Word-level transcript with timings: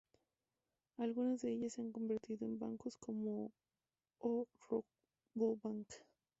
Algunas 0.97 1.43
de 1.43 1.51
ellas 1.51 1.73
se 1.73 1.81
han 1.81 1.91
convertido 1.91 2.47
en 2.47 2.57
bancos 2.57 2.97
como 2.97 3.51
o 4.17 4.47
Rabobank. 5.35 5.89